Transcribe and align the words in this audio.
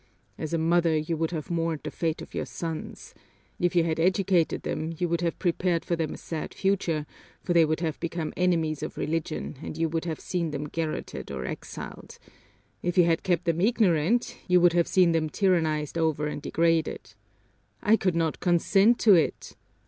As 0.35 0.51
a 0.51 0.57
mother 0.57 0.97
you 0.97 1.15
would 1.17 1.29
have 1.29 1.51
mourned 1.51 1.81
the 1.83 1.91
fate 1.91 2.23
of 2.23 2.33
your 2.33 2.47
sons: 2.47 3.13
if 3.59 3.75
you 3.75 3.83
had 3.83 3.99
educated 3.99 4.63
them, 4.63 4.95
you 4.97 5.07
would 5.07 5.21
have 5.21 5.37
prepared 5.37 5.85
for 5.85 5.95
them 5.95 6.15
a 6.15 6.17
sad 6.17 6.55
future, 6.55 7.05
for 7.43 7.53
they 7.53 7.65
would 7.65 7.81
have 7.81 7.99
become 7.99 8.33
enemies 8.35 8.81
of 8.81 8.97
Religion 8.97 9.57
and 9.61 9.77
you 9.77 9.87
would 9.87 10.05
have 10.05 10.19
seen 10.19 10.49
them 10.49 10.67
garroted 10.67 11.29
or 11.29 11.45
exiled; 11.45 12.17
if 12.81 12.97
you 12.97 13.03
had 13.03 13.21
kept 13.21 13.45
them 13.45 13.61
ignorant, 13.61 14.39
you 14.47 14.59
would 14.59 14.73
have 14.73 14.87
seen 14.87 15.11
them 15.11 15.29
tyrannized 15.29 15.99
over 15.99 16.25
and 16.25 16.41
degraded. 16.41 17.13
I 17.83 17.95
could 17.95 18.15
not 18.15 18.39
consent 18.39 18.97
to 19.01 19.13
it! 19.13 19.55